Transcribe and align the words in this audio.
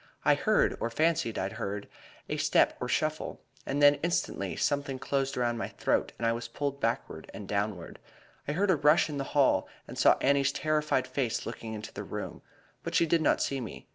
I 0.25 0.33
heard, 0.33 0.75
or 0.79 0.89
fancied 0.89 1.37
I 1.37 1.49
heard, 1.49 1.87
a 2.27 2.37
step 2.37 2.75
or 2.81 2.89
shuffle, 2.89 3.39
and 3.67 3.83
then 3.83 3.99
instantly 4.01 4.55
something 4.55 4.97
closed 4.97 5.37
around 5.37 5.59
my 5.59 5.67
throat 5.67 6.11
and 6.17 6.25
I 6.25 6.31
was 6.31 6.47
pulled 6.47 6.81
backward 6.81 7.29
and 7.35 7.47
downward. 7.47 7.99
I 8.47 8.53
heard 8.53 8.71
a 8.71 8.75
rush 8.75 9.09
in 9.11 9.19
the 9.19 9.23
hall 9.37 9.67
and 9.87 9.99
saw 9.99 10.17
Annie's 10.19 10.51
terrified 10.51 11.05
face 11.05 11.45
looking 11.45 11.75
into 11.75 11.93
the 11.93 12.03
room, 12.03 12.41
but 12.81 12.95
she 12.95 13.05
did 13.05 13.21
not 13.21 13.43
see 13.43 13.61
me. 13.61 13.85